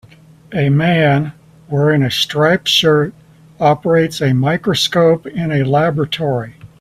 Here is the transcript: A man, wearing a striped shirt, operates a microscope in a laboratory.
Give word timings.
A 0.55 0.69
man, 0.71 1.33
wearing 1.69 2.01
a 2.01 2.09
striped 2.09 2.67
shirt, 2.67 3.13
operates 3.59 4.19
a 4.19 4.33
microscope 4.33 5.27
in 5.27 5.51
a 5.51 5.63
laboratory. 5.63 6.55